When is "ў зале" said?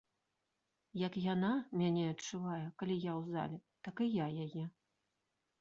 3.19-3.57